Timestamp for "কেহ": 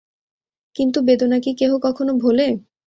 1.53-1.71